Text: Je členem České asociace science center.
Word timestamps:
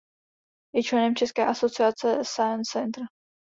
Je 0.75 0.83
členem 0.83 1.15
České 1.15 1.45
asociace 1.45 2.23
science 2.25 2.71
center. 2.71 3.03